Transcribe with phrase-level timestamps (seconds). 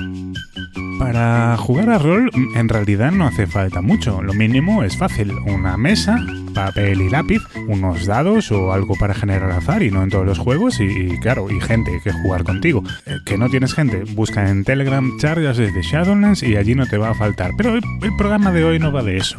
[0.00, 0.87] ん。
[0.98, 6.18] Para jugar a rol en realidad no hace falta mucho, lo mínimo es fácil, una mesa,
[6.54, 10.38] papel y lápiz, unos dados o algo para generar azar y no en todos los
[10.38, 12.82] juegos y, claro, y gente que jugar contigo.
[13.06, 16.98] Eh, que no tienes gente, busca en Telegram charlas desde Shadowlands y allí no te
[16.98, 17.52] va a faltar.
[17.56, 19.36] Pero el, el programa de hoy no va de eso.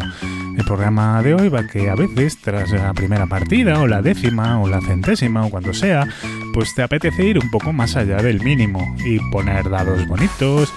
[0.58, 4.62] El programa de hoy va que a veces tras la primera partida o la décima
[4.62, 6.08] o la centésima o cuando sea,
[6.54, 10.74] pues te apetece ir un poco más allá del mínimo y poner dados bonitos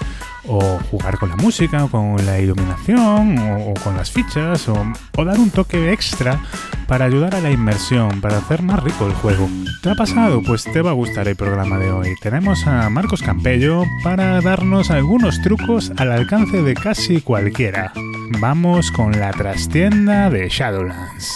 [0.47, 4.75] o jugar con la música, o con la iluminación, o, con las fichas, o,
[5.17, 6.39] o, dar un toque extra
[6.87, 9.49] para ayudar a la inmersión, para hacer más rico el juego.
[9.81, 10.41] ¿Te ha pasado?
[10.41, 12.15] Pues te va a gustar el programa de hoy.
[12.21, 17.93] Tenemos a Marcos Campello para darnos algunos trucos al alcance de casi cualquiera.
[18.39, 21.33] Vamos con la trastienda de Shadowlands.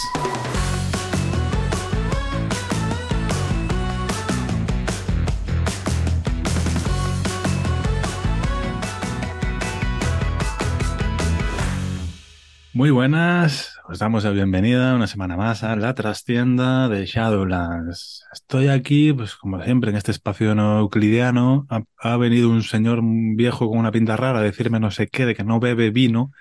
[12.78, 18.24] Muy buenas, os damos la bienvenida una semana más a la trastienda de Shadowlands.
[18.32, 21.66] Estoy aquí, pues como siempre, en este espacio no euclidiano.
[21.98, 25.34] Ha, venido un señor viejo con una pinta rara a decirme no sé qué, de
[25.34, 26.32] que no bebe vino.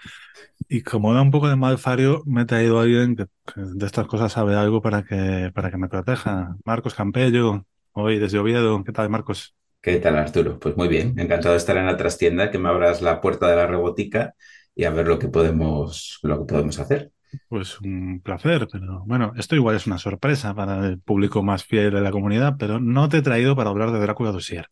[0.68, 3.24] Y como da un poco de malfario, me he traído a alguien que,
[3.56, 6.54] de estas cosas sabe algo para que, para que me proteja.
[6.66, 8.84] Marcos Campello, hoy desde Oviedo.
[8.84, 9.54] ¿Qué tal, Marcos?
[9.80, 10.58] ¿Qué tal, Arturo?
[10.58, 13.56] Pues muy bien, encantado de estar en la trastienda, que me abras la puerta de
[13.56, 14.34] la robótica
[14.76, 17.10] y a ver lo que podemos, lo que podemos hacer.
[17.48, 21.92] Pues un placer, pero bueno, esto igual es una sorpresa para el público más fiel
[21.92, 24.68] de la comunidad, pero no te he traído para hablar de Drácula Dossier.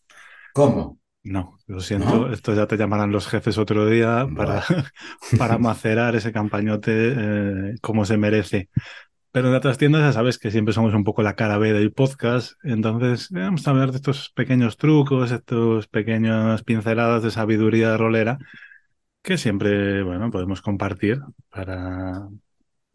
[0.52, 0.98] ¿Cómo?
[1.22, 2.32] No, lo siento, ¿No?
[2.32, 4.62] esto ya te llamarán los jefes otro día para,
[5.38, 8.68] para macerar ese campañote eh, como se merece.
[9.32, 11.92] Pero en otras tiendas ya sabes que siempre somos un poco la cara B del
[11.92, 18.38] podcast, entonces vamos a hablar de estos pequeños trucos, estos pequeñas pinceladas de sabiduría rolera
[19.24, 22.28] que siempre, bueno, podemos compartir para,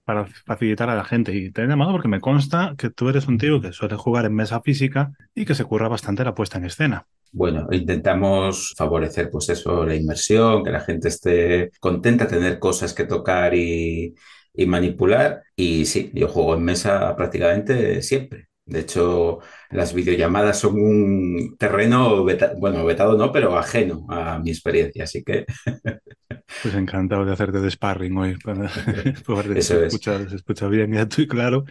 [0.06, 1.34] para facilitar a la gente.
[1.36, 4.26] Y te he llamado porque me consta que tú eres un tío que suele jugar
[4.26, 7.08] en mesa física y que se curra bastante la puesta en escena.
[7.32, 13.06] Bueno, intentamos favorecer, pues eso, la inmersión, que la gente esté contenta, tener cosas que
[13.06, 14.16] tocar y,
[14.54, 15.44] y manipular.
[15.56, 18.49] Y sí, yo juego en mesa prácticamente siempre.
[18.70, 19.40] De hecho,
[19.72, 25.24] las videollamadas son un terreno, veta bueno, vetado no, pero ajeno a mi experiencia, así
[25.24, 25.46] que...
[26.62, 28.38] Pues encantado de hacerte de sparring hoy.
[28.38, 28.70] Para
[29.54, 30.00] Eso se, es.
[30.00, 30.98] escucha, se escucha bien y
[31.28, 31.64] claro.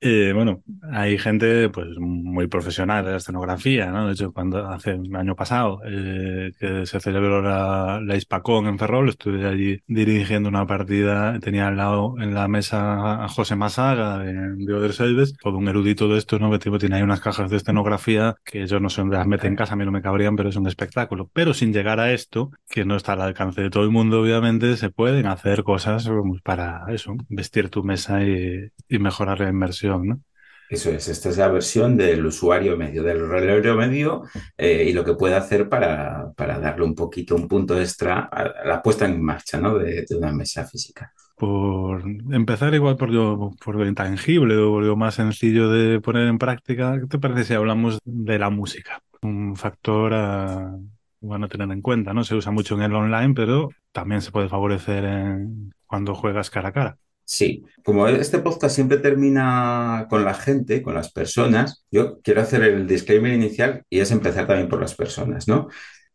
[0.00, 0.62] Eh, bueno,
[0.92, 4.06] hay gente pues muy profesional de la escenografía, ¿no?
[4.06, 8.78] De hecho, cuando hace un año pasado eh, que se celebró la, la Hispacón en
[8.78, 14.18] Ferrol, estuve allí dirigiendo una partida, tenía al lado en la mesa a José Masaga
[14.18, 16.50] de, Other Selves, todo un erudito de esto, ¿no?
[16.50, 19.46] Que tipo, tiene ahí unas cajas de escenografía que yo no sé dónde las mete
[19.46, 21.30] en casa, a mí no me cabrían, pero es un espectáculo.
[21.32, 24.76] Pero sin llegar a esto, que no está al alcance de todo el mundo, obviamente,
[24.76, 26.06] se pueden hacer cosas
[26.44, 29.85] para eso, vestir tu mesa y, y mejorar la inmersión.
[29.86, 30.20] ¿No?
[30.68, 34.22] Eso es, esta es la versión del usuario medio, del reloj medio
[34.56, 38.66] eh, y lo que puede hacer para, para, darle un poquito, un punto extra a
[38.66, 39.78] la puesta en marcha ¿no?
[39.78, 41.12] de, de, una mesa física.
[41.36, 42.02] Por
[42.32, 46.38] empezar igual por lo, por lo intangible o por lo más sencillo de poner en
[46.38, 49.00] práctica, ¿qué te parece si hablamos de la música?
[49.22, 50.76] Un factor a,
[51.20, 52.24] bueno, a tener en cuenta, ¿no?
[52.24, 56.70] Se usa mucho en el online, pero también se puede favorecer en, cuando juegas cara
[56.70, 56.98] a cara.
[57.28, 62.62] Sí, como este podcast siempre termina con la gente, con las personas, yo quiero hacer
[62.62, 65.68] el disclaimer inicial y es empezar también por las personas, ¿no?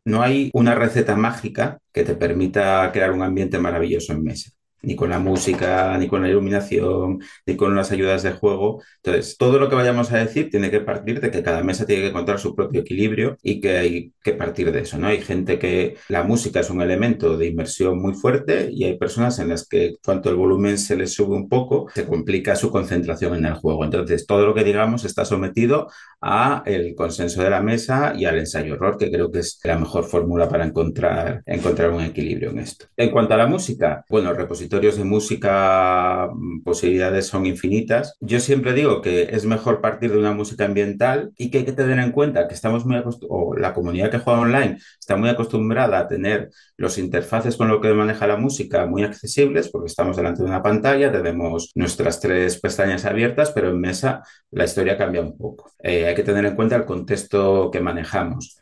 [0.05, 4.95] No hay una receta mágica que te permita crear un ambiente maravilloso en mesa ni
[4.95, 8.81] con la música, ni con la iluminación, ni con las ayudas de juego.
[9.03, 12.03] Entonces, todo lo que vayamos a decir tiene que partir de que cada mesa tiene
[12.03, 15.07] que encontrar su propio equilibrio y que hay que partir de eso, ¿no?
[15.07, 19.39] Hay gente que la música es un elemento de inmersión muy fuerte y hay personas
[19.39, 23.35] en las que cuanto el volumen se les sube un poco, se complica su concentración
[23.35, 23.83] en el juego.
[23.83, 25.87] Entonces, todo lo que digamos está sometido
[26.21, 30.05] a el consenso de la mesa y al ensayo-error, que creo que es la mejor
[30.05, 32.85] fórmula para encontrar, encontrar un equilibrio en esto.
[32.95, 34.37] En cuanto a la música, bueno, el
[34.71, 36.29] repositorio de música,
[36.63, 38.15] posibilidades son infinitas.
[38.21, 41.73] Yo siempre digo que es mejor partir de una música ambiental y que hay que
[41.73, 45.99] tener en cuenta que estamos muy o la comunidad que juega online está muy acostumbrada
[45.99, 50.41] a tener los interfaces con lo que maneja la música muy accesibles porque estamos delante
[50.43, 55.37] de una pantalla, tenemos nuestras tres pestañas abiertas, pero en mesa la historia cambia un
[55.37, 55.71] poco.
[55.83, 58.60] Eh, hay que tener en cuenta el contexto que manejamos.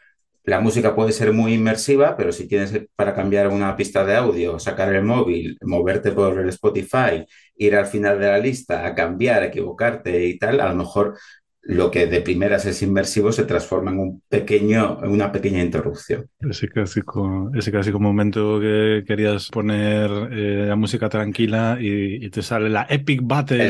[0.50, 4.58] La música puede ser muy inmersiva, pero si tienes para cambiar una pista de audio,
[4.58, 7.24] sacar el móvil, moverte por el Spotify,
[7.56, 11.20] ir al final de la lista a cambiar, equivocarte y tal, a lo mejor
[11.62, 16.26] lo que de primeras es inmersivo se transforma en un pequeño, en una pequeña interrupción.
[16.40, 22.70] Ese clásico, ese clásico momento que querías poner eh, la música tranquila y, te sale
[22.70, 23.70] la Epic Battle.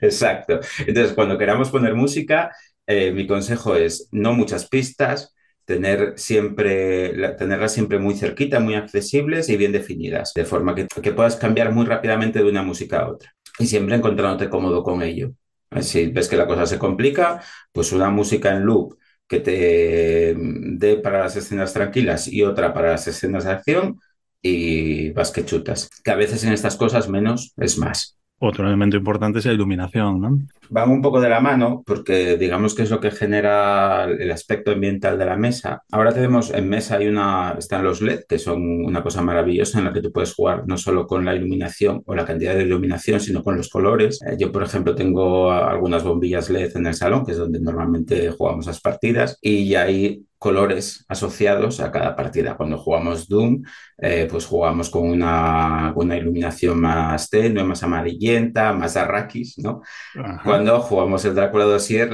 [0.00, 0.60] Exacto.
[0.86, 2.52] Entonces, cuando queramos poner música,
[2.86, 5.34] eh, mi consejo es no muchas pistas,
[5.64, 11.12] tener siempre, tenerlas siempre muy cerquita, muy accesibles y bien definidas, de forma que, que
[11.12, 15.32] puedas cambiar muy rápidamente de una música a otra y siempre encontrándote cómodo con ello.
[15.80, 17.42] Si ves que la cosa se complica,
[17.72, 18.96] pues una música en loop
[19.26, 24.00] que te dé para las escenas tranquilas y otra para las escenas de acción
[24.42, 25.88] y vas que chutas.
[26.04, 28.18] Que a veces en estas cosas menos es más.
[28.44, 30.40] Otro elemento importante es la iluminación, ¿no?
[30.68, 34.72] Van un poco de la mano porque digamos que es lo que genera el aspecto
[34.72, 35.84] ambiental de la mesa.
[35.92, 39.84] Ahora tenemos en mesa hay una, están los LED, que son una cosa maravillosa en
[39.84, 43.20] la que tú puedes jugar no solo con la iluminación o la cantidad de iluminación,
[43.20, 44.20] sino con los colores.
[44.26, 48.28] Eh, yo, por ejemplo, tengo algunas bombillas LED en el salón, que es donde normalmente
[48.32, 52.56] jugamos las partidas, y hay colores asociados a cada partida.
[52.56, 53.62] Cuando jugamos Doom,
[53.96, 59.82] eh, pues jugamos con una, una, iluminación más tenue, más amarillenta, más arrakis, ¿no?
[60.42, 62.10] Cuando jugamos el Drácula Dossier,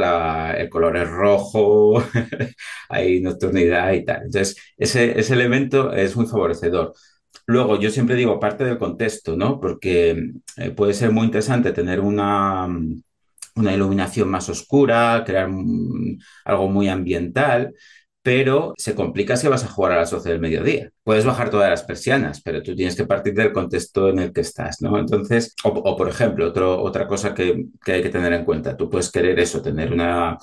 [0.59, 2.05] el color es rojo,
[2.91, 4.25] hay nocturnidad y tal.
[4.25, 6.93] Entonces, ese, ese elemento es muy favorecedor.
[7.47, 9.59] Luego, yo siempre digo parte del contexto, ¿no?
[9.59, 12.69] Porque eh, puede ser muy interesante tener una,
[13.55, 15.49] una iluminación más oscura, crear
[16.45, 17.73] algo muy ambiental,
[18.29, 20.91] pero se complica si vas a jugar a las 12 del mediodía.
[21.03, 24.43] Puedes bajar todas las persianas, pero tú tienes que partir del contexto en el que
[24.43, 24.99] estás, ¿no?
[24.99, 29.11] Entonces, o, por ejemplo, otro, otra cosa que, hay que tener en cuenta, tú puedes
[29.11, 30.37] querer eso, tener una,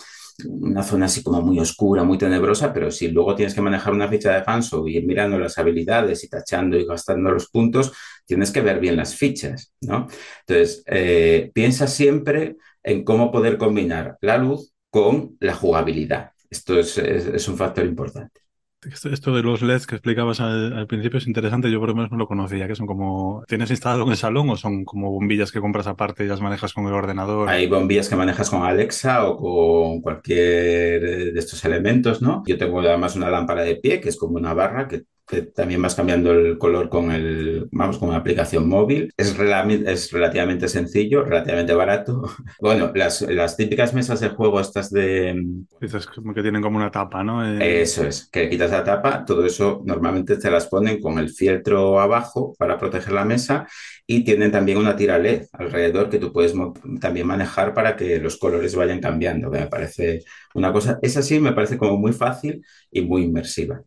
[0.47, 4.07] una zona así como muy oscura, muy tenebrosa, pero si luego tienes que manejar una
[4.07, 7.91] ficha de Hanso y ir mirando las habilidades y tachando y gastando los puntos,
[8.25, 10.07] tienes que ver bien las fichas, ¿no?
[10.47, 16.31] Entonces, eh, piensa siempre en cómo poder combinar la luz con la jugabilidad.
[16.55, 18.41] Esto es, un factor importante.
[18.81, 22.17] Esto, de los LEDs que explicabas al, principio es interesante, yo por lo menos no
[22.17, 25.59] lo conocía, que son como, ¿tienes instalado en el salón o son como bombillas que
[25.59, 27.49] compras aparte y las manejas con el ordenador?
[27.49, 32.43] Hay bombillas que manejas con Alexa o con cualquier de estos elementos, ¿no?
[32.45, 35.81] Yo tengo además una lámpara de pie que es como una barra que que también
[35.81, 39.11] vas cambiando el color con el, vamos, con una aplicación móvil.
[39.17, 42.23] Es, es relativamente sencillo, relativamente barato.
[42.59, 45.43] Bueno, las, las, típicas mesas de juego estas de...
[45.81, 47.45] Esas como que tienen como una tapa, ¿no?
[47.45, 51.29] Eh, eso es, que quitas la tapa, todo eso normalmente te las ponen con el
[51.29, 53.67] fieltro abajo para proteger la mesa
[54.07, 56.53] y tienen también una tira LED alrededor que tú puedes
[56.99, 60.23] también manejar para que los colores vayan cambiando, me parece
[60.53, 63.81] una cosa, esa sí me parece como muy fácil y muy inmersiva.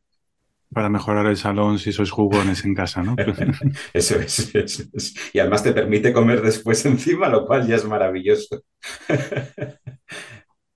[0.73, 3.17] Para mejorar el salón si sois jugones en casa, ¿no?
[3.95, 7.85] eso, es, eso, es, Y además te permite comer después encima, lo cual ya es
[7.87, 8.63] maravilloso.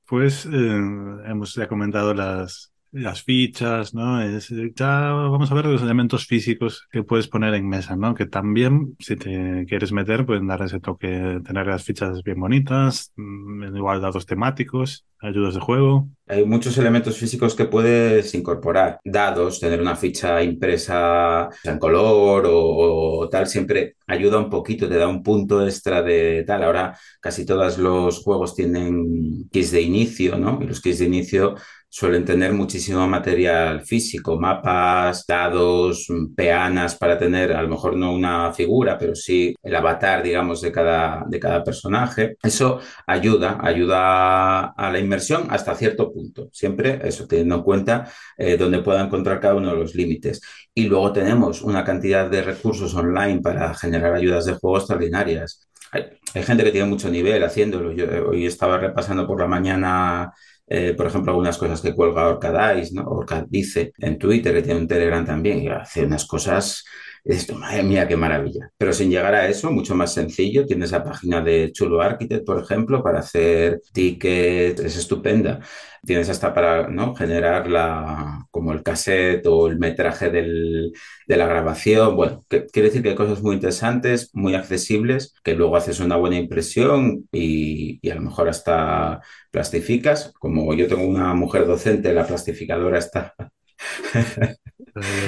[0.07, 0.81] pues eh,
[1.27, 4.21] hemos ya comentado las, las fichas, ¿no?
[4.23, 8.15] Es, ya vamos a ver los elementos físicos que puedes poner en mesa, ¿no?
[8.15, 13.13] Que también, si te quieres meter, pueden dar ese toque, tener las fichas bien bonitas,
[13.17, 16.09] mm, igual dados temáticos, ayudas de juego.
[16.27, 19.01] Hay muchos elementos físicos que puedes incorporar.
[19.05, 24.97] Dados, tener una ficha impresa en color o, o tal, siempre ayuda un poquito, te
[24.97, 26.63] da un punto extra de tal.
[26.65, 30.59] Ahora casi todos los juegos tienen kits de inicio, ¿no?
[30.61, 31.55] Y los kits de inicio
[31.93, 38.51] suelen tener muchísimo material físico, mapas, dados, peanas para tener a lo mejor no una
[38.55, 42.39] figura, pero sí el avatar, digamos, de cada, de cada personaje.
[42.43, 46.49] Eso ayuda, ayuda a la inmersión hasta cierto punto.
[46.51, 50.41] Siempre eso, teniendo en cuenta eh, donde pueda encontrar cada uno de los límites.
[50.75, 55.69] Y luego tenemos una cantidad de recursos online para generar ayudas de juego extraordinarias.
[55.93, 56.05] Hay,
[56.43, 57.91] gente que tiene mucho nivel haciéndolo.
[57.93, 60.33] Eh, hoy estaba repasando por la mañana
[60.67, 63.05] eh, por ejemplo, algunas cosas que cuelga Orca Dice, ¿no?
[63.05, 66.85] Orca dice en Twitter, que tiene un Telegram también, y hace unas cosas,
[67.25, 68.71] esto, madre mía, qué maravilla.
[68.77, 72.61] Pero sin llegar a eso, mucho más sencillo, tienes la página de Chulo Architect, por
[72.63, 75.61] ejemplo, para hacer tickets, es estupenda.
[76.05, 77.15] Tienes hasta para ¿no?
[77.15, 80.93] generar la, como el cassette o el metraje del,
[81.29, 82.17] de la grabación.
[82.17, 86.39] Bueno, quiere decir que hay cosas muy interesantes, muy accesibles, que luego haces una buena
[86.39, 89.21] impresión y, y a lo mejor hasta
[89.53, 90.33] plastificas.
[90.41, 93.35] Como yo tengo una mujer docente, la plastificadora está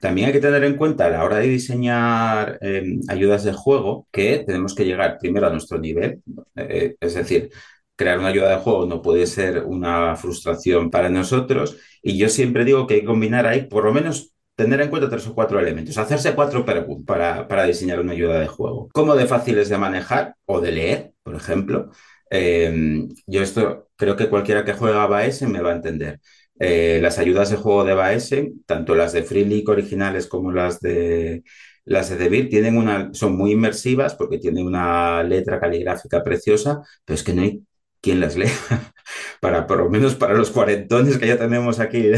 [0.00, 4.08] También hay que tener en cuenta a la hora de diseñar em, ayudas de juego
[4.12, 6.20] que tenemos que llegar primero a nuestro nivel,
[6.56, 7.50] eh, es decir,
[7.96, 12.64] crear una ayuda de juego no puede ser una frustración para nosotros y yo siempre
[12.64, 15.60] digo que hay que combinar ahí por lo menos tener en cuenta tres o cuatro
[15.60, 18.88] elementos, hacerse cuatro para, para diseñar una ayuda de juego.
[18.92, 21.90] ¿Cómo de fáciles de manejar o de leer, por ejemplo?
[22.30, 26.20] Em, yo esto creo que cualquiera que juega a Baesen me va a entender.
[26.58, 31.44] Eh, las ayudas de juego de Baesen, tanto las de Freeleak originales como las de
[31.84, 37.14] las de Debir, tienen una, son muy inmersivas porque tienen una letra caligráfica preciosa, pero
[37.14, 37.62] es que no hay
[38.06, 38.52] quien las lea.
[39.40, 42.12] para por lo menos para los cuarentones que ya tenemos aquí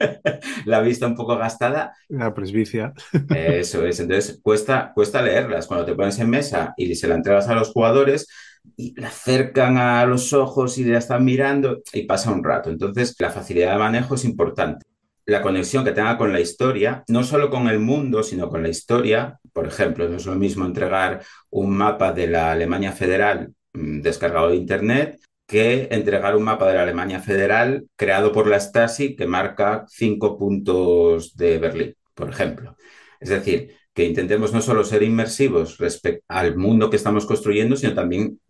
[0.64, 1.92] la vista un poco gastada.
[2.08, 2.92] La presbicia.
[3.34, 5.66] Eso es, entonces cuesta, cuesta leerlas.
[5.66, 8.28] Cuando te pones en mesa y se la entregas a los jugadores,
[8.76, 12.70] y la acercan a los ojos y la están mirando y pasa un rato.
[12.70, 14.86] Entonces, la facilidad de manejo es importante.
[15.26, 18.70] La conexión que tenga con la historia, no solo con el mundo, sino con la
[18.70, 19.38] historia.
[19.52, 24.56] Por ejemplo, no es lo mismo entregar un mapa de la Alemania Federal descargado de
[24.56, 29.84] Internet que entregar un mapa de la Alemania Federal creado por la Stasi que marca
[29.88, 32.76] cinco puntos de Berlín, por ejemplo.
[33.20, 37.94] Es decir, que intentemos no solo ser inmersivos respecto al mundo que estamos construyendo, sino
[37.94, 38.40] también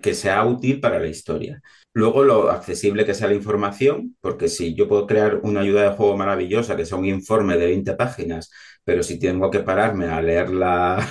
[0.00, 1.60] que, sea útil para la historia.
[1.92, 5.96] Luego, lo accesible que sea la información, porque si yo puedo crear una ayuda de
[5.96, 8.50] juego maravillosa, que sea un informe de 20 páginas,
[8.82, 11.06] pero si tengo que pararme a leerla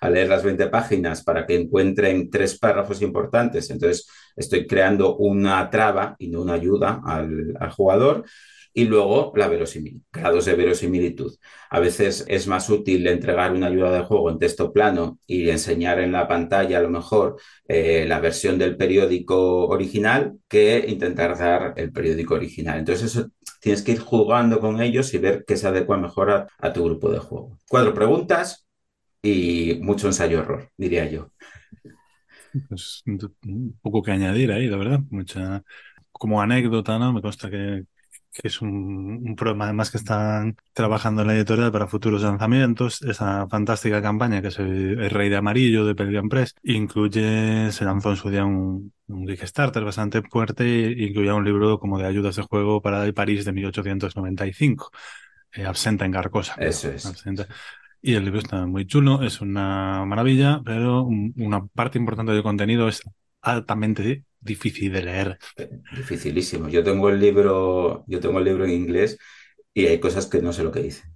[0.00, 3.70] a leer las 20 páginas para que encuentren tres párrafos importantes.
[3.70, 8.24] Entonces, estoy creando una traba y no una ayuda al, jugador.
[8.72, 11.34] Y luego la verosimilitud, grados de verosimilitud.
[11.70, 15.98] A veces es más útil entregar una ayuda de juego en texto plano y enseñar
[15.98, 17.36] en la pantalla a lo mejor
[17.66, 22.78] eh, la versión del periódico original que intentar dar el periódico original.
[22.78, 23.26] Entonces
[23.60, 27.10] tienes que ir jugando con ellos y ver qué se adecua mejor a tu grupo
[27.10, 27.58] de juego.
[27.68, 28.69] Cuatro preguntas,
[29.22, 31.30] y mucho ensayo-error, diría yo.
[32.68, 35.00] Pues un poco que añadir ahí, la verdad.
[35.10, 35.62] Mucha,
[36.12, 37.12] como anécdota, ¿no?
[37.12, 37.84] Me consta que,
[38.42, 43.02] es un, problema además que están trabajando en la editorial para futuros lanzamientos.
[43.02, 48.10] Esa fantástica campaña que es el, Rey de Amarillo de Pelican Press incluye, se lanzó
[48.10, 52.36] en su día un, un Kickstarter bastante fuerte e incluía un libro como de ayudas
[52.36, 54.90] de juego para el París de 1895.
[55.52, 56.54] Eh, absenta en Carcosa.
[56.58, 57.04] Eso es.
[58.02, 62.88] Y el libro está muy chulo, es una maravilla, pero una parte importante del contenido
[62.88, 63.02] es
[63.42, 65.38] altamente difícil de leer.
[65.90, 66.68] Dificilísimo.
[66.68, 69.18] Yo tengo el libro, yo tengo el libro en inglés
[69.74, 71.12] y hay cosas que no sé lo que dicen.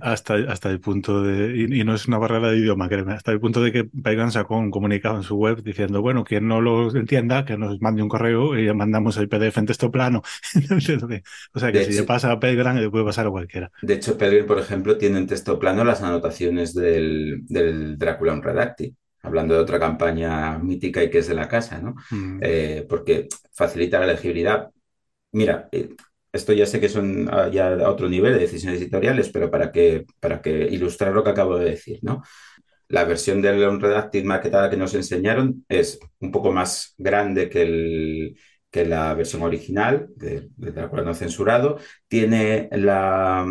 [0.00, 3.40] Hasta, hasta el punto de, y, no es una barrera de idioma, créeme, hasta el
[3.40, 6.94] punto de que Paigan sacó un comunicado en su web diciendo, bueno, quien no lo
[6.94, 10.22] entienda, que nos mande un correo y le mandamos el PDF en texto plano.
[11.52, 13.70] o sea que si le pasa a Pelgran, le puede pasar a cualquiera.
[13.82, 18.92] De hecho, Pelgran, por ejemplo, tiene en texto plano las anotaciones del, del Drácula Unredacted
[19.22, 21.94] hablando de otra campaña mítica y que es de la casa, ¿no?
[22.10, 22.38] Mm.
[22.42, 24.70] Eh, porque facilita la legibilidad.
[25.32, 25.90] Mira, eh,
[26.32, 29.72] esto ya sé que son ah, ya a otro nivel de decisiones editoriales, pero para
[29.72, 32.22] que, para que ilustrar lo que acabo de decir, ¿no?
[32.88, 38.36] La versión del Unredacted maquetada que nos enseñaron es un poco más grande que, el,
[38.70, 40.72] que la versión original, de, de
[41.04, 41.78] no censurado.
[42.08, 43.46] Tiene la,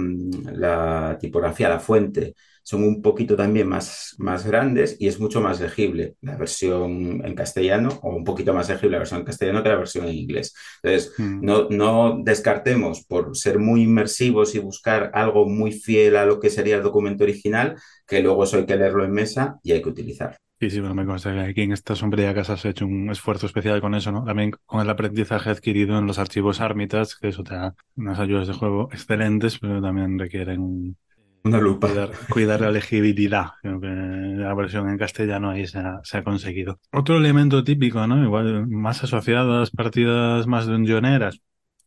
[0.51, 2.33] la tipografía, la fuente,
[2.67, 7.33] son un poquito también más, más grandes y es mucho más legible la versión en
[7.33, 10.53] castellano o un poquito más legible la versión en castellano que la versión en inglés.
[10.83, 11.45] Entonces, mm.
[11.45, 16.49] no, no descartemos por ser muy inmersivos y buscar algo muy fiel a lo que
[16.49, 19.87] sería el documento original, que luego eso hay que leerlo en mesa y hay que
[19.87, 20.37] utilizar.
[20.59, 23.09] Sí, sí, bueno, me consta que aquí en esta sombría casa se ha hecho un
[23.09, 24.25] esfuerzo especial con eso, ¿no?
[24.25, 28.47] También con el aprendizaje adquirido en los archivos Armitage, que eso te da unas ayudas
[28.47, 30.97] de juego excelentes, pero también requieren
[31.43, 31.89] una lupa.
[32.29, 33.51] Cuidar, la legibilidad.
[33.63, 36.79] La versión en castellano ahí se ha, conseguido.
[36.91, 38.23] Otro elemento típico, ¿no?
[38.23, 41.41] Igual más asociado a las partidas más dungeoneras,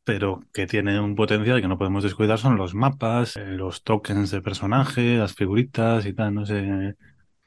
[0.04, 4.30] pero que tiene un potencial que no podemos descuidar son los mapas, eh, los tokens
[4.30, 6.35] de personaje, las figuritas y tal.
[6.35, 6.97] No sé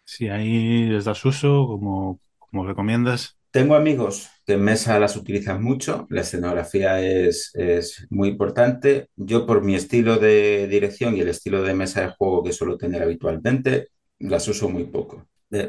[0.05, 3.37] si ahí les das uso, como, como recomiendas.
[3.53, 9.09] Tengo amigos que en mesa las utilizan mucho, la escenografía es, es, muy importante.
[9.15, 12.79] Yo por mi estilo de dirección y el estilo de mesa de juego que suelo
[12.79, 15.27] tener habitualmente, las uso muy poco.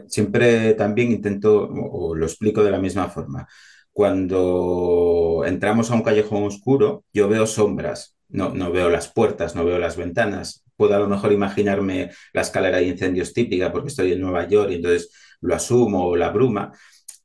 [0.09, 3.47] Siempre también intento, o lo explico de la misma forma,
[3.93, 9.63] cuando entramos a un callejón oscuro, yo veo sombras, no, no veo las puertas, no
[9.63, 14.13] veo las ventanas, puedo a lo mejor imaginarme la escalera de incendios típica porque estoy
[14.13, 15.11] en Nueva York y entonces
[15.43, 16.73] lo asumo o la bruma,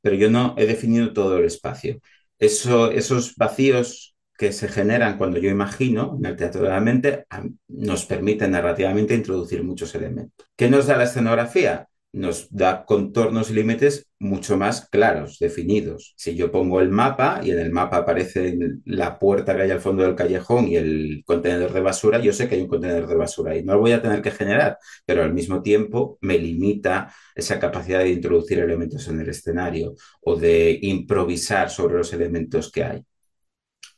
[0.00, 2.00] pero yo no he definido todo el espacio.
[2.38, 7.26] Eso, esos vacíos que se generan cuando yo imagino en el teatro de la mente
[7.68, 10.46] nos permiten narrativamente introducir muchos elementos.
[10.56, 11.89] ¿Qué nos da la escenografía?
[12.12, 16.14] Nos da contornos y límites mucho más claros, definidos.
[16.16, 19.80] Si yo pongo el mapa y en el mapa aparece la puerta que hay al
[19.80, 23.14] fondo del callejón y el contenedor de basura, yo sé que hay un contenedor de
[23.16, 27.12] basura y no lo voy a tener que generar, pero al mismo tiempo me limita
[27.34, 32.84] esa capacidad de introducir elementos en el escenario o de improvisar sobre los elementos que
[32.84, 33.04] hay.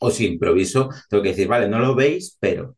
[0.00, 2.76] O si improviso, tengo que decir, vale, no lo veis, pero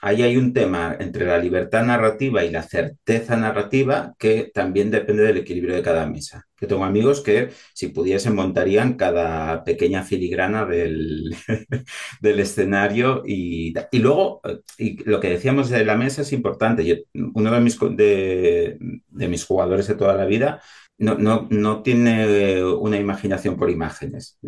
[0.00, 5.24] ahí hay un tema entre la libertad narrativa y la certeza narrativa que también depende
[5.24, 6.46] del equilibrio de cada mesa.
[6.60, 11.36] Yo tengo amigos que si pudiesen montarían cada pequeña filigrana del,
[12.20, 14.40] del escenario y, y luego
[14.78, 17.06] y lo que decíamos de la mesa es importante.
[17.14, 20.62] uno de mis, de, de mis jugadores de toda la vida
[20.98, 24.38] no, no, no, tiene una imaginación por imágenes.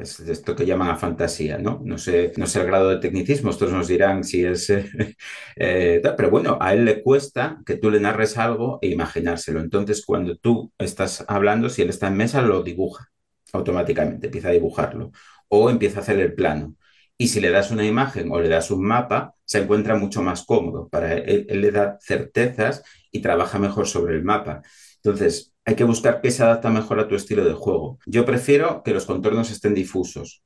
[0.00, 1.80] Es esto que llaman a fantasía, ¿no?
[1.84, 4.72] No sé, no sé el grado de tecnicismo, estos nos dirán si es...
[5.56, 9.60] Eh, pero bueno, a él le cuesta que tú le narres algo e imaginárselo.
[9.60, 13.08] Entonces, cuando tú estás hablando, si él está en mesa, lo dibuja
[13.52, 15.12] automáticamente, empieza a dibujarlo.
[15.48, 16.76] O empieza a hacer el plano.
[17.16, 20.44] Y si le das una imagen o le das un mapa, se encuentra mucho más
[20.44, 20.88] cómodo.
[20.88, 24.62] Para él, él le da certezas y trabaja mejor sobre el mapa.
[24.96, 27.98] Entonces, hay que buscar qué se adapta mejor a tu estilo de juego.
[28.06, 30.42] Yo prefiero que los contornos estén difusos,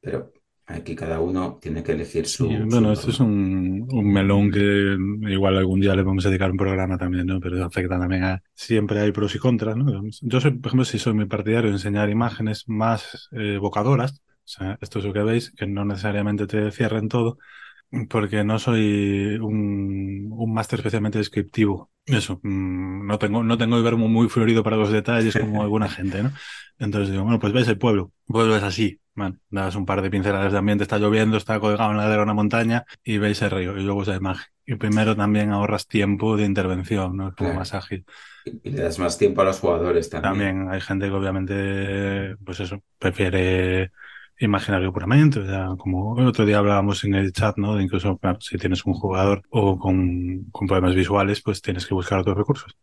[0.00, 0.32] pero
[0.66, 2.48] aquí cada uno tiene que elegir su.
[2.48, 4.96] bueno, esto es un, melón que
[5.30, 7.40] igual algún día le vamos a dedicar un programa también, ¿no?
[7.40, 8.42] Pero afecta también a.
[8.54, 10.02] Siempre hay pros y contras, ¿no?
[10.22, 14.48] Yo, soy, por ejemplo, si soy muy partidario de enseñar imágenes más eh, evocadoras, o
[14.52, 17.38] sea, esto es lo que veis, que no necesariamente te cierren todo,
[18.08, 21.90] porque no soy un, un máster especialmente descriptivo.
[22.06, 25.88] Eso, mm, no tengo, no tengo el verbo muy florido para los detalles como alguna
[25.88, 26.32] gente, ¿no?
[26.78, 28.12] Entonces digo, bueno, pues ves el pueblo.
[28.28, 29.40] El pueblo es así, man.
[29.50, 32.32] Das un par de pinceladas de ambiente, está lloviendo, está colgado en la de una
[32.34, 34.46] montaña y veis el río y luego esa imagen.
[34.64, 37.28] Y primero también ahorras tiempo de intervención, ¿no?
[37.28, 38.04] Es como más ágil.
[38.62, 40.32] Y le das más tiempo a los jugadores también.
[40.32, 43.90] También hay gente que obviamente, pues eso, prefiere
[44.40, 45.44] imaginario puramente.
[45.44, 47.76] Sea, como el otro día hablábamos en el chat, ¿no?
[47.76, 52.18] De incluso, si tienes un jugador o con, con problemas visuales, pues tienes que buscar
[52.18, 52.76] otros recursos.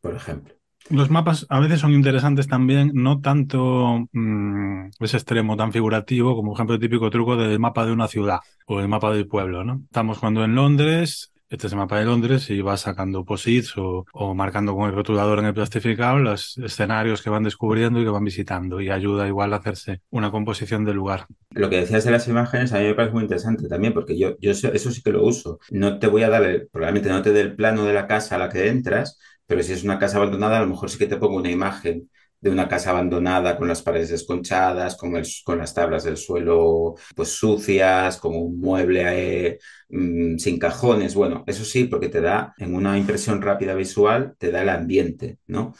[0.00, 0.54] Por ejemplo.
[0.88, 6.50] Los mapas a veces son interesantes también, no tanto mm, ese extremo tan figurativo como,
[6.50, 9.64] por ejemplo, el típico truco del mapa de una ciudad o el mapa del pueblo,
[9.64, 9.82] ¿no?
[9.84, 14.04] Estamos cuando en Londres, este es el mapa de Londres y vas sacando posits o,
[14.34, 18.24] marcando con el rotulador en el plastificado los escenarios que van descubriendo y que van
[18.24, 21.26] visitando y ayuda igual a hacerse una composición del lugar.
[21.50, 24.36] Lo que decías de las imágenes a mí me parece muy interesante también porque yo,
[24.40, 25.60] yo eso sí que lo uso.
[25.70, 28.34] No te voy a dar, el, probablemente no te dé el plano de la casa
[28.34, 31.06] a la que entras, pero si es una casa abandonada a lo mejor sí que
[31.06, 32.10] te pongo una imagen
[32.46, 36.94] de una casa abandonada con las paredes desconchadas, con, el, con las tablas del suelo
[37.14, 41.14] pues sucias, como un mueble mm, sin cajones.
[41.14, 45.38] Bueno, eso sí, porque te da, en una impresión rápida visual, te da el ambiente,
[45.46, 45.74] ¿no?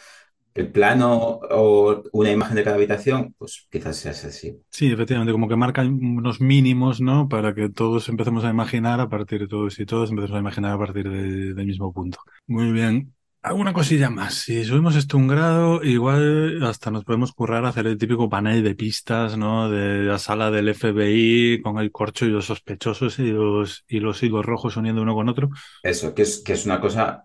[0.55, 4.59] el plano o una imagen de cada habitación, pues quizás sea así.
[4.71, 7.29] Sí, efectivamente, como que marca unos mínimos, ¿no?
[7.29, 10.73] Para que todos empecemos a imaginar a partir de todos y todos empecemos a imaginar
[10.73, 12.21] a partir del mismo punto.
[12.47, 13.16] Muy bien.
[13.47, 14.35] Alguna cosilla más.
[14.35, 18.75] Si subimos esto un grado, igual hasta nos podemos currar hacer el típico panel de
[18.75, 19.71] pistas, ¿no?
[19.71, 24.21] De la sala del FBI con el corcho y los sospechosos y los, y los
[24.21, 25.49] hilos rojos uniendo uno con otro.
[25.85, 27.25] Eso, que es, que es una cosa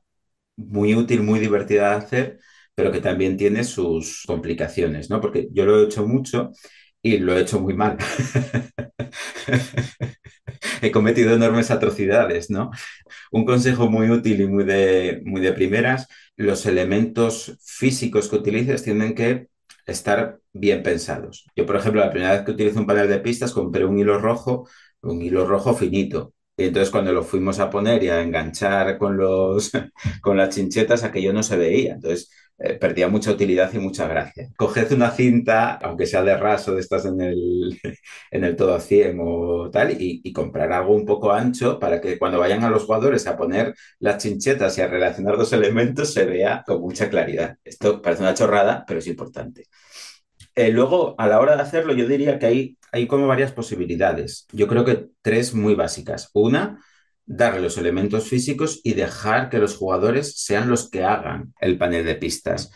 [0.57, 2.39] muy útil, muy divertida de hacer,
[2.75, 5.19] pero que también tiene sus complicaciones, ¿no?
[5.19, 6.51] Porque yo lo he hecho mucho
[7.01, 7.97] y lo he hecho muy mal.
[10.81, 12.71] he cometido enormes atrocidades, ¿no?
[13.31, 18.83] Un consejo muy útil y muy de, muy de primeras, los elementos físicos que utilices
[18.83, 19.47] tienen que
[19.85, 21.45] estar bien pensados.
[21.55, 24.19] Yo, por ejemplo, la primera vez que utilizo un panel de pistas compré un hilo
[24.19, 24.67] rojo,
[25.01, 26.33] un hilo rojo finito.
[26.57, 29.71] Y entonces cuando lo fuimos a poner y a enganchar con, los,
[30.21, 31.93] con las chinchetas, aquello no se veía.
[31.95, 32.31] Entonces
[32.63, 34.49] eh, perdía mucha utilidad y mucha gracia.
[34.55, 37.79] Coged una cinta, aunque sea de raso, de estas en el,
[38.31, 42.17] en el todo a 100 o tal, y, comprar algo un poco ancho para que
[42.19, 46.25] cuando vayan a los jugadores a poner las chinchetas y a relacionar dos elementos se
[46.25, 47.57] vea con mucha claridad.
[47.63, 49.65] Esto parece una chorrada, pero es importante.
[50.55, 54.47] Eh, luego, a la hora de hacerlo, yo diría que hay, hay como varias posibilidades.
[54.51, 56.29] Yo creo que tres muy básicas.
[56.33, 56.79] Una,
[57.25, 62.05] darle los elementos físicos y dejar que los jugadores sean los que hagan el panel
[62.05, 62.71] de pistas.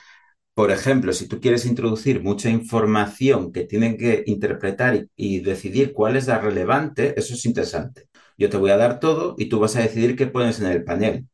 [0.54, 6.16] Por ejemplo, si tú quieres introducir mucha información que tienen que interpretar y, decidir cuál
[6.16, 8.08] es la relevante, eso es interesante.
[8.38, 10.84] yo te voy a dar todo y tú vas a decidir qué pones en el
[10.84, 11.28] panel.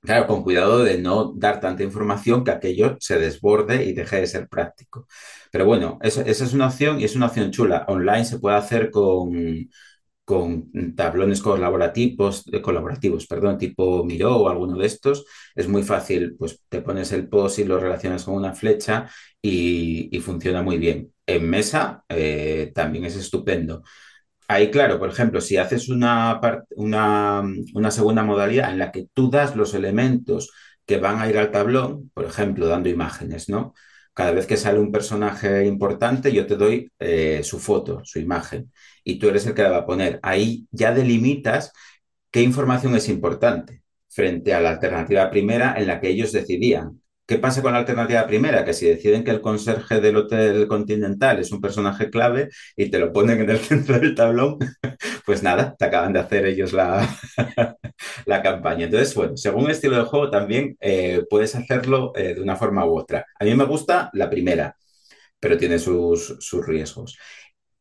[0.00, 4.26] Claro, con cuidado de no dar tanta información que aquello se desborde y deje de
[4.26, 5.06] ser práctico.
[5.50, 7.86] Pero bueno, esa es una opción y es una opción chula.
[7.88, 9.70] Online se puede hacer con,
[10.24, 16.34] con tablones colaborativos, eh, colaborativos, perdón, tipo Miro o alguno de estos, es muy fácil,
[16.38, 19.08] pues te pones el post y lo relacionas con una flecha
[19.42, 21.12] y, funciona muy bien.
[21.26, 23.82] En mesa eh, también es estupendo.
[24.48, 26.40] Ahí, claro, por ejemplo, si haces una,
[26.76, 27.42] una,
[27.74, 30.50] una segunda modalidad en la que tú das los elementos
[30.86, 33.74] que van a ir al tablón, por ejemplo, dando imágenes, ¿no?
[34.14, 38.72] Cada vez que sale un personaje importante, yo te doy eh, su foto, su imagen,
[39.04, 40.20] y tú eres el que la va a poner.
[40.22, 41.72] Ahí ya delimitas
[42.30, 47.00] qué información es importante frente a la alternativa primera en la que ellos decidían.
[47.26, 48.64] ¿Qué pasa con la alternativa primera?
[48.64, 52.98] Que si deciden que el conserje del Hotel Continental es un personaje clave y te
[52.98, 54.58] lo ponen en el centro del tablón,
[55.24, 57.08] pues nada, te acaban de hacer ellos la,
[58.26, 58.86] la campaña.
[58.86, 62.84] Entonces, bueno, según el estilo de juego también eh, puedes hacerlo eh, de una forma
[62.86, 63.26] u otra.
[63.38, 64.76] A mí me gusta la primera,
[65.40, 67.18] pero tiene sus, sus riesgos.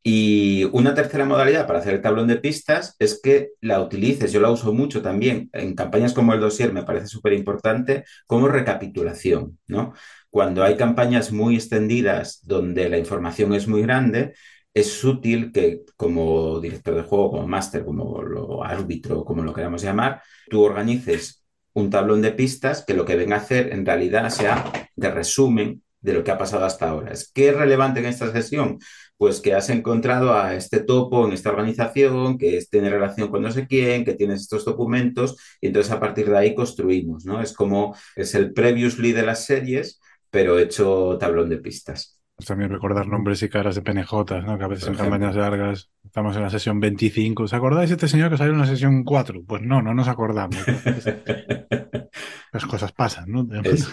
[0.05, 4.41] Y una tercera modalidad para hacer el tablón de pistas es que la utilices, yo
[4.41, 9.59] la uso mucho también en campañas como el dossier, me parece súper importante, como recapitulación,
[9.67, 9.93] ¿no?
[10.29, 14.33] Cuando hay campañas muy extendidas donde la información es muy grande,
[14.73, 19.81] es útil que como director de juego, como máster, como lo árbitro, como lo queramos
[19.81, 24.29] llamar, tú organices un tablón de pistas que lo que venga a hacer en realidad
[24.29, 27.13] sea de resumen de lo que ha pasado hasta ahora.
[27.13, 28.79] ¿Es qué es relevante en esta sesión?
[29.23, 33.51] pues que has encontrado a este topo en esta organización, que tiene relación con no
[33.51, 37.41] sé quién, que tienes estos documentos, y entonces a partir de ahí construimos, ¿no?
[37.41, 42.19] Es como, es el previously de las series, pero hecho tablón de pistas.
[42.43, 44.57] Pues también recordar nombres y caras de PNJ, ¿no?
[44.57, 47.43] Que a veces en campañas largas estamos en la sesión 25.
[47.43, 49.43] ¿Os acordáis de este señor que salió en la sesión 4?
[49.47, 50.57] Pues no, no nos acordamos.
[52.51, 53.47] Las cosas pasan, ¿no?
[53.63, 53.87] Es,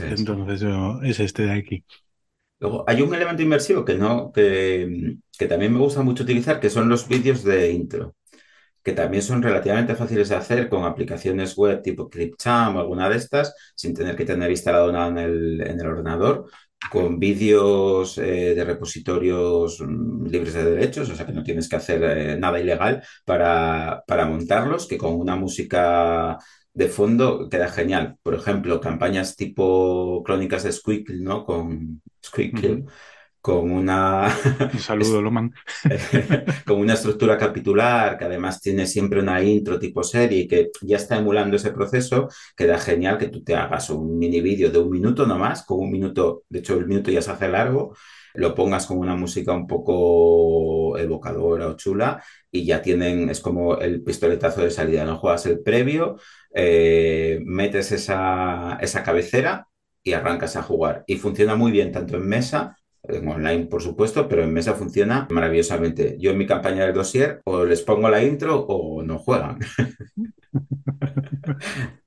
[0.00, 0.66] Entonces
[1.02, 1.84] es este de aquí.
[2.60, 6.88] Luego, hay un elemento inmersivo que, no, que, también me gusta mucho utilizar, que son
[6.88, 8.16] los vídeos de intro,
[8.82, 13.18] que también son relativamente fáciles de hacer con aplicaciones web tipo Clipchamp o alguna de
[13.18, 16.46] estas, sin tener que tener instalado nada en el, en el ordenador,
[16.90, 21.76] con vídeos eh, de repositorios mm, libres de derechos, o sea que no tienes que
[21.76, 26.38] hacer eh, nada ilegal para, para montarlos, que con una música
[26.72, 28.16] de fondo queda genial.
[28.22, 31.44] Por ejemplo, campañas tipo Crónicas de Squeakle, ¿no?
[31.44, 32.84] Con Squeakle,
[33.46, 34.26] con una...
[34.72, 35.54] Un saludo, Loman.
[36.66, 41.16] con una estructura capitular que además tiene siempre una intro tipo serie que ya está
[41.16, 45.28] emulando ese proceso, queda genial que tú te hagas un mini vídeo de un minuto
[45.28, 47.94] nomás, con un minuto, de hecho el minuto ya se hace largo,
[48.34, 53.76] lo pongas con una música un poco evocadora o chula y ya tienen, es como
[53.76, 56.16] el pistoletazo de salida, no juegas el previo,
[56.52, 59.68] eh, metes esa, esa cabecera
[60.02, 61.04] y arrancas a jugar.
[61.06, 62.76] Y funciona muy bien tanto en mesa
[63.26, 66.16] online, por supuesto, pero en mesa funciona maravillosamente.
[66.18, 69.58] Yo en mi campaña del dossier o les pongo la intro o no juegan.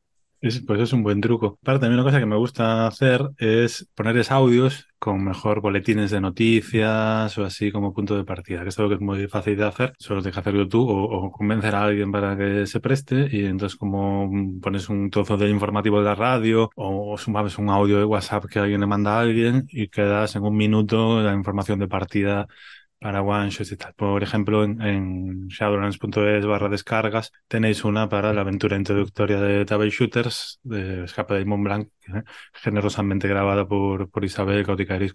[0.65, 1.59] pues es un buen truco.
[1.63, 6.21] Claro, también una cosa que me gusta hacer es poner audios con mejor boletines de
[6.21, 9.65] noticias o así como punto de partida, que es algo que es muy fácil de
[9.65, 13.45] hacer, solo tienes que hacerlo tú o, convencer a alguien para que se preste y
[13.45, 14.29] entonces como
[14.61, 18.59] pones un trozo de informativo de la radio o sumas un audio de WhatsApp que
[18.59, 22.47] alguien le manda a alguien y quedas en un minuto la información de partida
[22.99, 23.93] para one shots y tal.
[23.95, 30.59] Por ejemplo, en, shadowlands.es barra descargas tenéis una para la aventura introductoria de Table Shooters
[30.63, 31.89] de Escape de Mont Blanc,
[32.53, 35.13] generosamente grabada por, por Isabel Cauticaris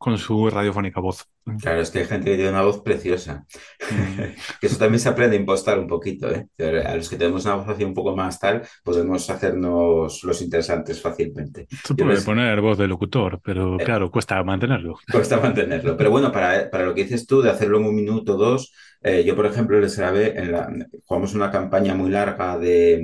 [0.00, 1.26] con su radiofónica voz.
[1.60, 3.44] Claro, es que hay gente que tiene una voz preciosa.
[3.90, 4.16] Mm.
[4.60, 6.46] que eso también se aprende a impostar un poquito, ¿eh?
[6.86, 11.02] A los que tenemos una voz así un poco más tal, podemos hacernos los interesantes
[11.02, 11.66] fácilmente.
[11.84, 14.98] Se puede poner voz de locutor, pero eh, claro, cuesta mantenerlo.
[15.12, 15.98] Cuesta mantenerlo.
[15.98, 18.72] Pero bueno, para, para, lo que dices tú, de hacerlo en un minuto o dos,
[19.02, 20.72] eh, yo, por ejemplo, les grabé, en la,
[21.04, 23.02] jugamos una campaña muy larga de,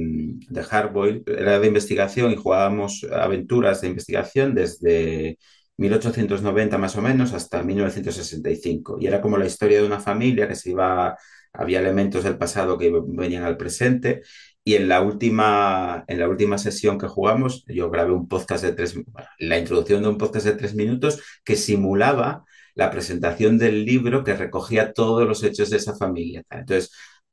[0.49, 5.37] de Hardboil, era de investigación y jugábamos aventuras de investigación desde
[5.77, 8.99] 1890 más o menos hasta 1965.
[9.01, 11.17] Y era como la historia de una familia que se iba,
[11.53, 14.23] había elementos del pasado que venían al presente.
[14.65, 18.73] Y en la última, en la última sesión que jugamos, yo grabé un podcast de
[18.73, 18.97] tres,
[19.39, 24.35] la introducción de un podcast de tres minutos que simulaba la presentación del libro que
[24.35, 26.43] recogía todos los hechos de esa familia.
[26.51, 26.93] Entonces,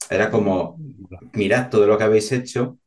[0.09, 0.77] era como,
[1.33, 2.77] mirad todo lo que habéis hecho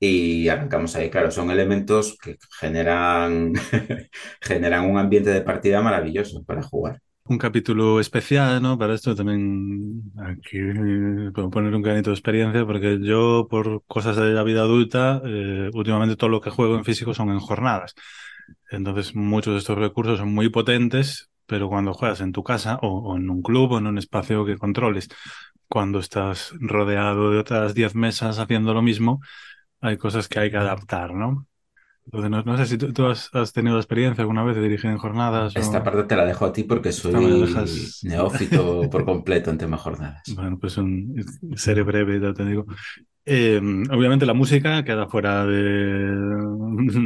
[0.00, 1.10] y arrancamos ahí.
[1.10, 3.52] Claro, son elementos que generan,
[4.40, 7.00] generan un ambiente de partida maravilloso para jugar.
[7.24, 8.78] un capítulo especial, ¿no?
[8.78, 10.58] Para esto también aquí
[11.34, 15.70] puedo poner un granito de experiencia porque yo, por cosas de la vida adulta, eh,
[15.74, 17.94] últimamente todo lo que juego en físico son en jornadas.
[18.70, 22.88] Entonces, muchos de estos recursos son muy potentes, pero cuando juegas en tu casa o,
[23.12, 25.08] o en un club o en un espacio que controles,
[25.68, 29.20] cuando estás rodeado de otras 10 mesas haciendo lo mismo,
[29.80, 31.46] hay cosas que hay que adaptar, ¿no?
[32.06, 34.90] Entonces, no, no sé si tú, tú has, has tenido experiencia alguna vez de dirigir
[34.90, 35.54] en jornadas.
[35.56, 35.84] Esta o...
[35.84, 40.22] parte te la dejo a ti porque soy dejas- neófito por completo en temas jornadas.
[40.36, 41.14] Bueno, pues un,
[41.56, 42.66] seré breve, ya te digo.
[43.24, 43.60] Eh,
[43.90, 45.54] obviamente la música queda fuera de,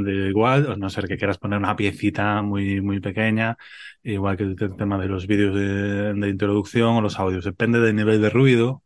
[0.04, 3.56] de igual, a no ser que quieras poner una piecita muy, muy pequeña,
[4.02, 7.44] igual que el, te- tema de los vídeos de, de introducción o los audios.
[7.44, 8.82] Depende del nivel de ruido,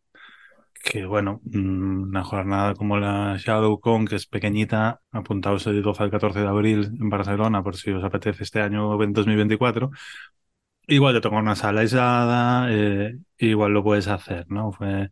[0.85, 6.11] que bueno, mm, una jornada como la ShadowCon, que es pequeñita, apuntaos el 12 al
[6.11, 9.91] 14 de abril en Barcelona, por si os apetece este año en 2024.
[10.87, 14.73] Igual te toca una sala aislada, eh, igual lo puedes hacer, ¿no?
[14.73, 15.11] Fue,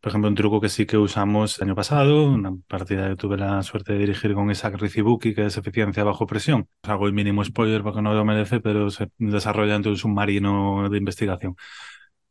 [0.00, 3.36] por ejemplo, un truco que sí que usamos el año pasado, una partida que tuve
[3.38, 6.68] la suerte de dirigir con Isaac Rizibuki, que es eficiencia bajo presión.
[6.82, 10.98] Hago el mínimo spoiler porque no lo merece, pero se desarrolla entre un submarino de
[10.98, 11.56] investigación.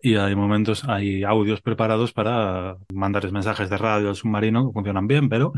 [0.05, 5.07] Y hay momentos, hay audios preparados para mandarles mensajes de radio al submarino que funcionan
[5.07, 5.51] bien, pero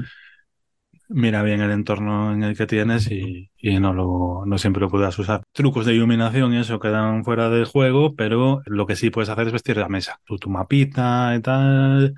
[1.10, 3.50] mira bien el entorno en el que tienes y,
[3.82, 5.44] no lo, no siempre lo puedas usar.
[5.52, 9.48] Trucos de iluminación y eso quedan fuera del juego, pero lo que sí puedes hacer
[9.48, 10.22] es vestir la mesa.
[10.26, 12.16] Tu, tu mapita y tal.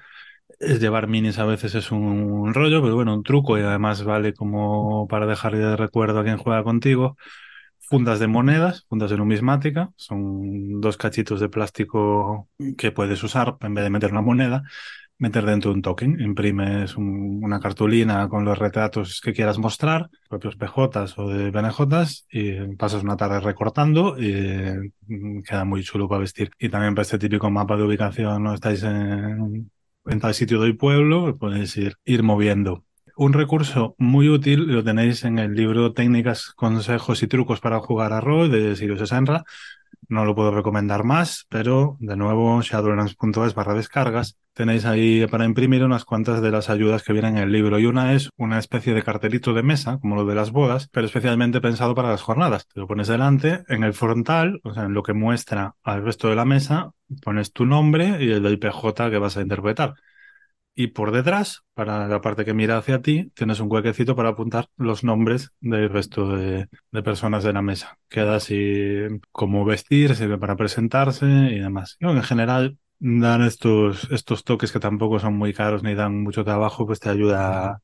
[0.60, 4.36] Es llevar minis a veces es un rollo, pero bueno, un truco y además vale
[4.36, 7.18] como para dejar de recuerdo a quien juega contigo.
[7.90, 12.48] Fundas de monedas, fundas de numismática, son dos cachitos de plástico
[12.78, 14.64] que puedes usar en vez de meter una moneda
[15.20, 16.20] meter dentro un token.
[16.22, 22.28] Imprimes un- una cartulina con los retratos que quieras mostrar, propios PJs o de BNJs,
[22.32, 24.92] y pasas una tarde recortando y eh,
[25.48, 26.52] queda muy chulo para vestir.
[26.60, 29.72] Y también para este típico mapa de ubicación, no estáis en,
[30.22, 32.84] tal sitio del pueblo, podéis ir moviendo.
[33.20, 38.14] Un recurso muy útil lo tenéis en el libro Técnicas, Consejos y Trucos para jugar
[38.14, 39.44] a rol de Sirius Senra.
[40.08, 44.38] No lo puedo recomendar más, pero de nuevo, shadowlands.es barra descargas.
[44.54, 47.78] Tenéis ahí para imprimir unas cuantas de las ayudas que vienen en el libro.
[47.78, 51.06] Y una es una especie de cartelito de mesa, como lo de las bodas, pero
[51.06, 52.68] especialmente pensado para las jornadas.
[52.68, 56.30] Te lo pones delante, en el frontal, o sea, en lo que muestra al resto
[56.30, 59.96] de la mesa, pones tu nombre y el del PJ que vas a interpretar.
[60.76, 64.68] Y por detrás, para la parte que mira hacia ti, tienes un huequecito para apuntar
[64.78, 67.98] los nombres del resto de, de personas de la mesa.
[68.08, 69.02] Queda así
[69.32, 71.98] como vestir, sirve para presentarse y demás.
[72.00, 76.46] Yo, en general, dan estos, estos toques que tampoco son muy caros ni dan mucho
[76.46, 77.82] trabajo, pues te ayuda a,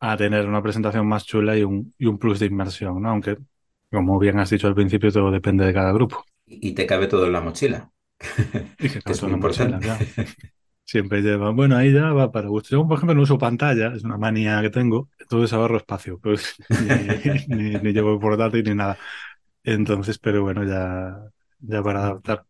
[0.00, 3.10] a tener una presentación más chula y un, y un plus de inmersión, ¿no?
[3.10, 3.38] Aunque,
[3.90, 6.24] como bien has dicho al principio, todo depende de cada grupo.
[6.46, 7.92] Y te cabe todo en la mochila,
[8.78, 9.80] Y que es muy mochila, importante.
[9.80, 10.06] claro.
[10.86, 12.70] Siempre lleva, bueno, ahí ya va para gusto.
[12.70, 16.54] Yo, por ejemplo, no uso pantalla, es una manía que tengo, entonces ahorro espacio, pues
[16.78, 16.88] ni,
[17.48, 18.96] ni, ni llevo portátil ni nada.
[19.64, 22.46] Entonces, pero bueno, ya, ya para adaptar.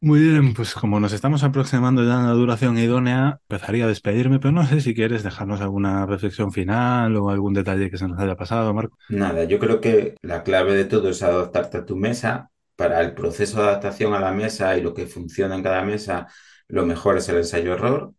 [0.00, 4.40] Muy bien, pues como nos estamos aproximando ya a la duración idónea, empezaría a despedirme,
[4.40, 8.18] pero no sé si quieres dejarnos alguna reflexión final o algún detalle que se nos
[8.18, 8.98] haya pasado, Marco.
[9.08, 12.50] Nada, yo creo que la clave de todo es adaptarte a tu mesa.
[12.74, 16.26] Para el proceso de adaptación a la mesa y lo que funciona en cada mesa,
[16.72, 18.14] lo mejor es el ensayo-error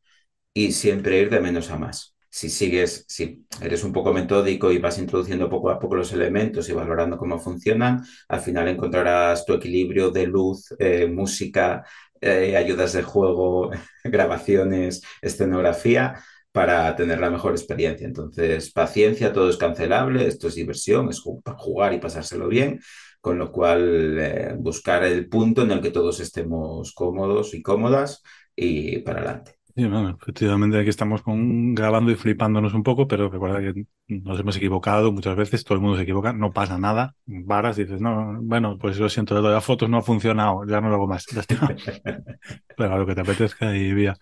[0.53, 2.15] y siempre ir de menos a más.
[2.29, 6.67] Si sigues, si eres un poco metódico y vas introduciendo poco a poco los elementos
[6.69, 11.85] y valorando cómo funcionan, al final encontrarás tu equilibrio de luz, eh, música,
[12.21, 13.71] eh, ayudas de juego,
[14.03, 18.05] grabaciones, escenografía para tener la mejor experiencia.
[18.07, 22.79] Entonces, paciencia, todo es cancelable, esto es diversión, es ju- jugar y pasárselo bien,
[23.21, 28.21] con lo cual eh, buscar el punto en el que todos estemos cómodos y cómodas
[28.55, 29.53] y para adelante.
[29.75, 34.39] Sí, bueno, efectivamente aquí estamos con, grabando y flipándonos un poco, pero recuerda que nos
[34.39, 37.99] hemos equivocado muchas veces, todo el mundo se equivoca, no pasa nada, varas y dices,
[37.99, 41.25] no, bueno, pues lo siento, las fotos no ha funcionado, ya no lo hago más,
[41.25, 41.55] ya está.
[42.77, 44.15] Pega lo que te apetezca y vía.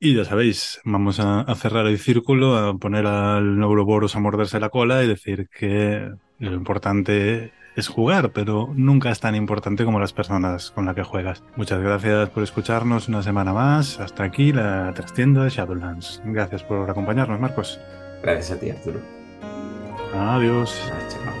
[0.00, 4.60] Y ya sabéis, vamos a, a cerrar el círculo, a poner al Neuroboros a morderse
[4.60, 10.00] la cola y decir que lo importante es jugar, pero nunca es tan importante como
[10.00, 11.42] las personas con las que juegas.
[11.56, 14.00] Muchas gracias por escucharnos una semana más.
[14.00, 16.22] Hasta aquí la trastienda de Shadowlands.
[16.24, 17.78] Gracias por acompañarnos, Marcos.
[18.22, 19.00] Gracias a ti, Arturo.
[20.14, 20.74] Adiós.
[21.10, 21.35] Chao.